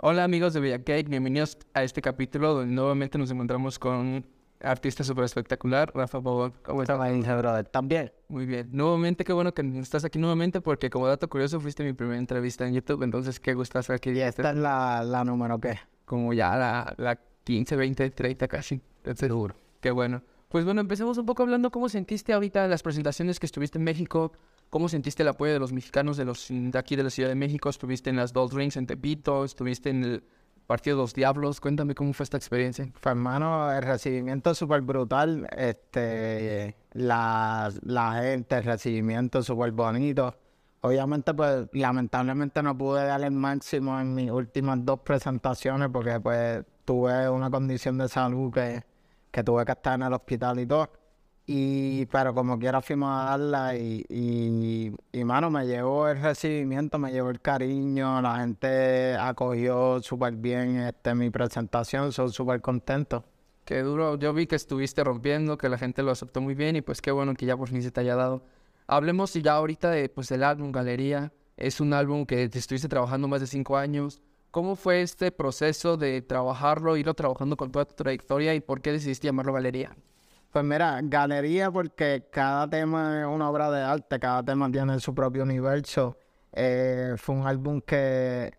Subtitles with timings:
[0.00, 4.26] Hola amigos de Bella Cake, bienvenidos a este capítulo donde nuevamente nos encontramos con un
[4.60, 6.52] artista súper espectacular, Rafa Bobo.
[6.62, 7.00] ¿Cómo estás?
[7.72, 8.12] ¿También?
[8.28, 8.68] Muy bien.
[8.70, 12.64] Nuevamente, qué bueno que estás aquí nuevamente porque como dato curioso fuiste mi primera entrevista
[12.64, 14.10] en YouTube, entonces qué gustazo aquí.
[14.10, 15.80] ¿Y esta es la, la número qué?
[16.04, 18.80] Como ya la, la 15, 20, 30 casi.
[19.16, 19.56] Seguro.
[19.80, 20.22] Qué bueno.
[20.48, 24.30] Pues bueno, empecemos un poco hablando cómo sentiste ahorita las presentaciones que estuviste en México,
[24.70, 27.34] cómo sentiste el apoyo de los mexicanos de los de aquí de la Ciudad de
[27.34, 30.24] México, estuviste en las Dos Rings en Tepito, estuviste en el
[30.68, 32.86] partido de los Diablos, cuéntame cómo fue esta experiencia.
[32.92, 35.48] Pues hermano, el recibimiento súper brutal.
[35.56, 40.34] Este, la, la gente, el recibimiento súper bonito.
[40.82, 46.64] Obviamente, pues, lamentablemente no pude dar el máximo en mis últimas dos presentaciones porque, pues,
[46.84, 48.84] tuve una condición de salud que,
[49.30, 50.88] que tuve que estar en el hospital y todo.
[51.50, 56.98] Y, pero como quiera fuimos a darla y, y, y, mano, me llevó el recibimiento,
[56.98, 63.24] me llevó el cariño, la gente acogió súper bien este, mi presentación, soy súper contento.
[63.64, 66.82] Qué duro, yo vi que estuviste rompiendo, que la gente lo aceptó muy bien y
[66.82, 68.42] pues qué bueno que ya por fin se te haya dado.
[68.86, 73.26] Hablemos ya ahorita de, pues, del álbum Galería, es un álbum que te estuviste trabajando
[73.26, 74.20] más de cinco años.
[74.50, 78.92] ¿Cómo fue este proceso de trabajarlo, irlo trabajando con toda tu trayectoria y por qué
[78.92, 79.96] decidiste llamarlo Galería?
[80.50, 85.14] Pues mira, galería porque cada tema es una obra de arte, cada tema tiene su
[85.14, 86.16] propio universo.
[86.52, 88.54] Eh, fue un álbum que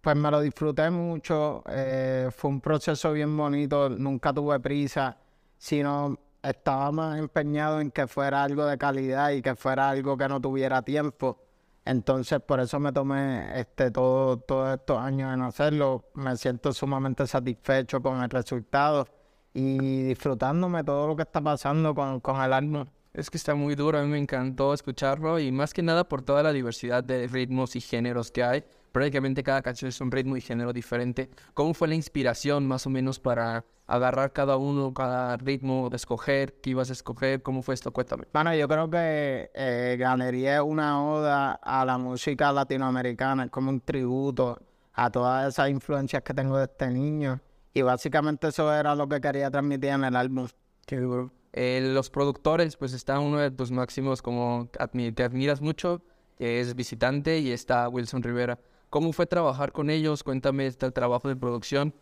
[0.00, 5.18] pues me lo disfruté mucho, eh, fue un proceso bien bonito, nunca tuve prisa,
[5.56, 10.28] sino estaba más empeñado en que fuera algo de calidad y que fuera algo que
[10.28, 11.38] no tuviera tiempo.
[11.84, 16.04] Entonces por eso me tomé este todo, todos estos años en hacerlo.
[16.14, 19.06] Me siento sumamente satisfecho con el resultado
[19.54, 22.84] y disfrutándome todo lo que está pasando con, con el álbum.
[23.14, 26.22] Es que está muy duro, a mí me encantó escucharlo y más que nada por
[26.22, 28.64] toda la diversidad de ritmos y géneros que hay.
[28.90, 31.30] Prácticamente cada canción es un ritmo y género diferente.
[31.54, 36.54] ¿Cómo fue la inspiración más o menos para agarrar cada uno, cada ritmo, de escoger
[36.60, 37.40] qué ibas a escoger?
[37.42, 37.92] ¿Cómo fue esto?
[37.92, 38.24] Cuéntame.
[38.32, 43.70] Bueno, yo creo que eh, Galería es una oda a la música latinoamericana, es como
[43.70, 44.60] un tributo
[44.92, 47.40] a todas esas influencias que tengo de este niño.
[47.74, 50.46] Y básicamente eso era lo que quería transmitir en el álbum.
[50.86, 51.32] Qué duro.
[51.52, 56.02] Eh, los productores, pues está uno de tus máximos como admi que admiras mucho,
[56.38, 58.58] es Visitante, y está Wilson Rivera.
[58.90, 60.22] ¿Cómo fue trabajar con ellos?
[60.22, 61.94] Cuéntame este trabajo de producción.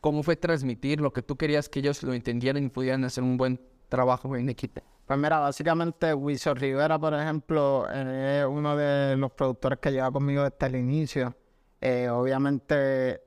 [0.00, 3.36] ¿Cómo fue transmitir lo que tú querías que ellos lo entendieran y pudieran hacer un
[3.36, 4.80] buen trabajo en equipo?
[5.06, 10.44] Pues mira, básicamente Wilson Rivera, por ejemplo, es uno de los productores que lleva conmigo
[10.44, 11.36] desde el inicio.
[11.80, 13.25] Eh, obviamente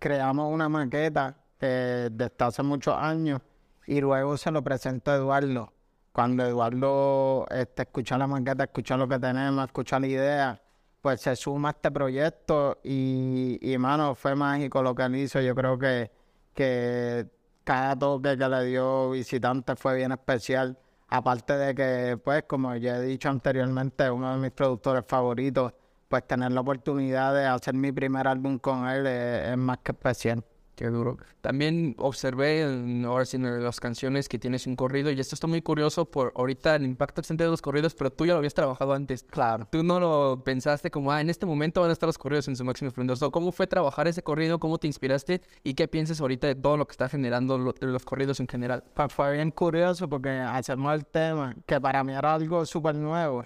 [0.00, 3.40] creamos una maqueta eh, desde hace muchos años
[3.86, 5.72] y luego se lo presento a Eduardo.
[6.10, 10.62] Cuando Eduardo este, escucha la maqueta, escucha lo que tenemos, escucha la idea,
[11.00, 15.40] pues se suma a este proyecto y, y mano, fue mágico lo que él hizo.
[15.40, 16.10] Yo creo que,
[16.54, 17.28] que
[17.62, 20.76] cada toque que le dio visitante fue bien especial.
[21.08, 25.72] Aparte de que, pues, como ya he dicho anteriormente, uno de mis productores favoritos
[26.10, 29.92] pues tener la oportunidad de hacer mi primer álbum con él es, es más que
[29.92, 30.44] especial.
[30.74, 31.18] Qué duro.
[31.40, 35.46] También observé en, ahora sí en las canciones que tienes un corrido y esto está
[35.46, 38.54] muy curioso por ahorita el impacto excelente de los corridos, pero tú ya lo habías
[38.54, 39.22] trabajado antes.
[39.22, 39.68] Claro.
[39.70, 42.56] Tú no lo pensaste como, ah, en este momento van a estar los corridos en
[42.56, 43.18] su máximo esplendor.
[43.30, 44.58] ¿Cómo fue trabajar ese corrido?
[44.58, 45.42] ¿Cómo te inspiraste?
[45.62, 48.82] ¿Y qué piensas ahorita de todo lo que está generando lo, los corridos en general?
[48.94, 53.44] Pues fue bien curioso porque hacemos el tema que para mí era algo súper nuevo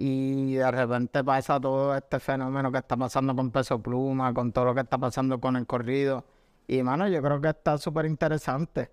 [0.00, 4.66] y de repente pasa todo este fenómeno que está pasando con Peso Pluma, con todo
[4.66, 6.24] lo que está pasando con el corrido.
[6.68, 8.92] Y mano, yo creo que está súper interesante.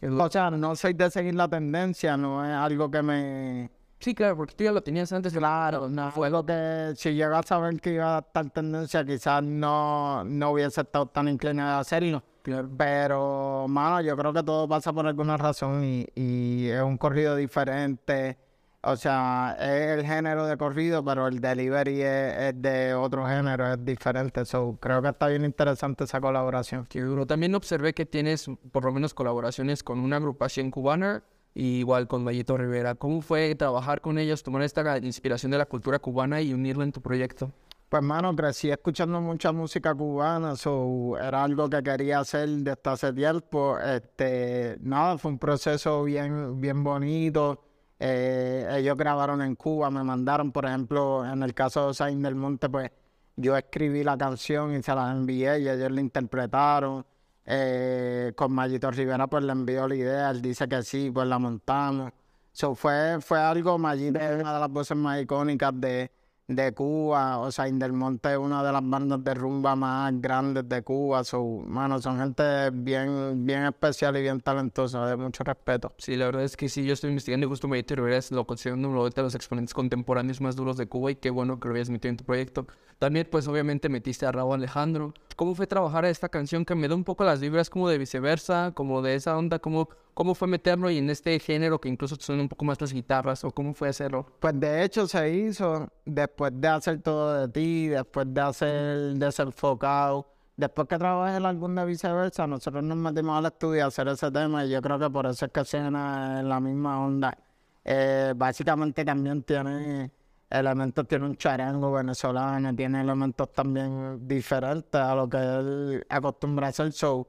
[0.00, 3.70] O sea, no soy de seguir la tendencia, no es algo que me...
[3.98, 5.32] Sí, claro, porque tú ya lo tenías antes.
[5.32, 9.42] Claro, no fue lo que si llega a saber que iba a estar tendencia, quizás
[9.42, 12.22] no, no hubiese estado tan inclinado a hacerlo.
[12.42, 12.70] Claro.
[12.78, 17.34] Pero, mano, yo creo que todo pasa por alguna razón y, y es un corrido
[17.34, 18.38] diferente.
[18.82, 23.72] O sea, es el género de corrido, pero el delivery es, es de otro género,
[23.72, 24.44] es diferente.
[24.44, 26.86] So, creo que está bien interesante esa colaboración.
[26.88, 27.26] Qué duro.
[27.26, 32.24] También observé que tienes por lo menos colaboraciones con una agrupación cubana y igual con
[32.24, 32.94] Vallito Rivera.
[32.94, 36.92] ¿Cómo fue trabajar con ellos, tomar esta inspiración de la cultura cubana y unirla en
[36.92, 37.50] tu proyecto?
[37.88, 43.12] Pues, mano, crecí escuchando mucha música cubana, so, era algo que quería hacer desde hace
[43.12, 43.76] tiempo.
[43.78, 47.67] Este, nada, fue un proceso bien, bien bonito.
[47.98, 52.34] Eh, ellos grabaron en Cuba, me mandaron, por ejemplo, en el caso de Sain del
[52.34, 52.90] Monte, pues
[53.36, 57.04] yo escribí la canción y se la envié y ellos la interpretaron.
[57.50, 61.38] Eh, con Mayito Rivera, pues le envió la idea, él dice que sí, pues la
[61.38, 62.12] montamos.
[62.52, 66.10] So, fue, fue algo, Mayito es una de las voces más icónicas de,
[66.48, 67.38] de Cuba.
[67.38, 71.22] O sea, Indelmonte es una de las bandas de rumba más grandes de Cuba.
[71.22, 75.92] So, mano, son gente bien, bien especial y bien talentosa, de mucho respeto.
[75.98, 78.76] Sí, la verdad es que sí, yo estoy investigando y justo Medito Rivera lo considero
[78.76, 81.90] uno de los exponentes contemporáneos más duros de Cuba y qué bueno que lo habías
[81.90, 82.66] metido en tu proyecto.
[82.98, 85.14] También, pues obviamente metiste a Raúl Alejandro.
[85.38, 88.72] ¿Cómo fue trabajar esta canción que me da un poco las vibras como de viceversa,
[88.74, 89.60] como de esa onda?
[89.60, 92.92] ¿Cómo, cómo fue meterlo y en este género que incluso suena un poco más las
[92.92, 94.26] guitarras o cómo fue hacerlo?
[94.40, 100.26] Pues de hecho se hizo después de hacer todo de ti, después de hacer desenfocado.
[100.56, 104.32] Después que trabajé el álbum de viceversa, nosotros nos metimos al estudio a hacer ese
[104.32, 107.38] tema y yo creo que por eso es que suena en la misma onda.
[107.84, 110.10] Eh, básicamente también tiene
[110.50, 116.92] elementos, tiene un charango venezolano, tiene elementos también diferentes a lo que él acostumbra hacer.
[116.92, 117.26] show.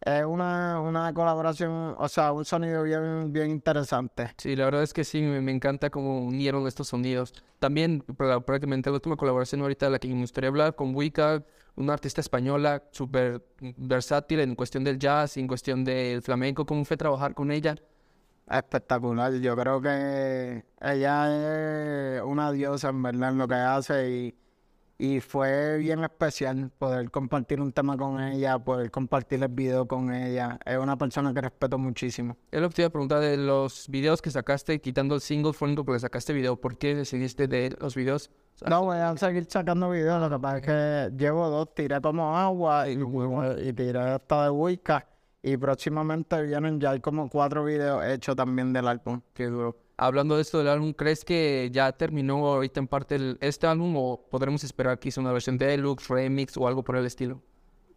[0.00, 4.30] es una, una colaboración, o sea, un sonido bien, bien interesante.
[4.38, 7.32] Sí, la verdad es que sí, me, me encanta cómo unieron estos sonidos.
[7.58, 11.44] También, prácticamente la última colaboración ahorita de la que me gustaría hablar con Wicca,
[11.76, 13.42] una artista española súper
[13.76, 16.66] versátil en cuestión del jazz, en cuestión del flamenco.
[16.66, 17.74] ¿Cómo fue trabajar con ella?
[18.50, 19.32] Espectacular.
[19.34, 24.34] Yo creo que ella es una diosa en verdad en lo que hace y,
[24.98, 30.12] y fue bien especial poder compartir un tema con ella, poder compartir el video con
[30.12, 30.58] ella.
[30.64, 32.36] Es una persona que respeto muchísimo.
[32.50, 35.52] Es lo que te iba a preguntar de los videos que sacaste, quitando el single,
[35.52, 36.60] fue único porque sacaste video.
[36.60, 38.32] ¿Por qué decidiste de los videos?
[38.68, 40.20] No, voy a seguir sacando videos.
[40.20, 44.50] Lo que pasa es que llevo dos, tiré como agua y, y tiré esta de
[44.50, 45.06] Wicca.
[45.42, 49.20] Y próximamente vienen ya hay como cuatro videos hechos también del álbum.
[49.32, 49.76] Qué duro.
[49.96, 53.94] Hablando de esto del álbum, ¿crees que ya terminó ahorita en parte el- este álbum
[53.96, 57.42] o podremos esperar que una versión deluxe, remix o algo por el estilo?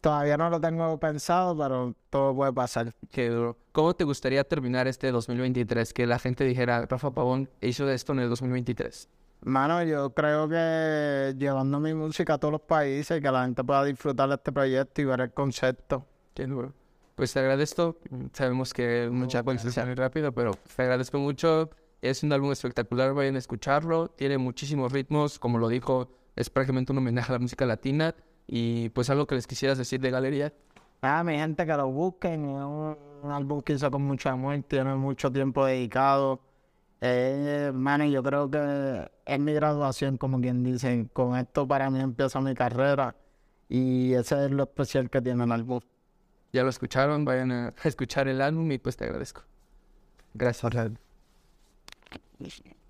[0.02, 2.94] Todavía no lo tengo pensado, pero todo puede pasar.
[3.10, 3.58] Qué duro.
[3.72, 5.94] ¿Cómo te gustaría terminar este 2023?
[5.94, 9.08] Que la gente dijera, Rafa Pavón hizo esto en el 2023.
[9.46, 13.64] Mano, yo creo que llevando mi música a todos los países y que la gente
[13.64, 16.06] pueda disfrutar de este proyecto y ver el concepto.
[16.34, 16.74] Qué duro.
[17.16, 17.98] Pues te agradezco.
[18.34, 21.70] Sabemos que mucha cosa se muy rápido, pero te agradezco mucho.
[22.02, 24.10] Es un álbum espectacular, vayan a escucharlo.
[24.10, 28.16] Tiene muchísimos ritmos, como lo dijo, es prácticamente un homenaje a la música latina.
[28.48, 30.54] Y pues algo que les quisieras decir de Galería.
[31.02, 32.44] Nada, mi gente, que lo busquen.
[32.44, 36.42] Es un, un álbum que hizo con mucho amor, tiene mucho tiempo dedicado.
[37.00, 41.08] Eh, mano, yo creo que es mi graduación, como quien dice.
[41.14, 43.16] Con esto para mí empieza mi carrera.
[43.70, 45.82] Y ese es lo especial que tiene el álbum.
[46.54, 49.44] Ya lo escucharon, vayan a escuchar el álbum y pues te agradezco.
[52.40, 52.83] Gracias.